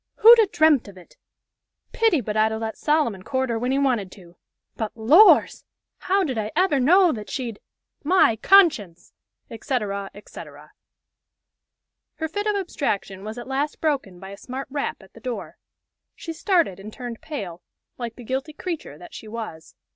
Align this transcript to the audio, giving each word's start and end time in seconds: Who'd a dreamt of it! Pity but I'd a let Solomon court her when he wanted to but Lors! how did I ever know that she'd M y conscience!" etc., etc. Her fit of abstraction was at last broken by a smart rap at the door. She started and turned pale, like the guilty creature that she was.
Who'd 0.15 0.39
a 0.39 0.47
dreamt 0.47 0.87
of 0.87 0.97
it! 0.97 1.15
Pity 1.91 2.21
but 2.21 2.35
I'd 2.35 2.51
a 2.51 2.57
let 2.57 2.75
Solomon 2.75 3.21
court 3.21 3.51
her 3.51 3.59
when 3.59 3.71
he 3.71 3.77
wanted 3.77 4.11
to 4.13 4.35
but 4.75 4.91
Lors! 4.97 5.63
how 5.99 6.23
did 6.23 6.39
I 6.39 6.49
ever 6.55 6.79
know 6.79 7.11
that 7.11 7.29
she'd 7.29 7.59
M 8.03 8.09
y 8.09 8.35
conscience!" 8.35 9.13
etc., 9.51 10.09
etc. 10.15 10.71
Her 12.15 12.27
fit 12.27 12.47
of 12.47 12.55
abstraction 12.55 13.23
was 13.23 13.37
at 13.37 13.45
last 13.45 13.79
broken 13.79 14.19
by 14.19 14.31
a 14.31 14.37
smart 14.37 14.67
rap 14.71 15.03
at 15.03 15.13
the 15.13 15.19
door. 15.19 15.57
She 16.15 16.33
started 16.33 16.79
and 16.79 16.91
turned 16.91 17.21
pale, 17.21 17.61
like 17.99 18.15
the 18.15 18.23
guilty 18.23 18.53
creature 18.53 18.97
that 18.97 19.13
she 19.13 19.27
was. 19.27 19.75